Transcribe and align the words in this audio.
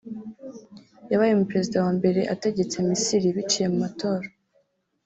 yabaye 1.11 1.31
umuperezida 1.33 1.77
wa 1.85 1.91
mbere 1.97 2.21
ategetse 2.33 2.75
Misiri 2.87 3.35
biciye 3.37 3.67
mu 3.71 3.77
matora 3.83 4.27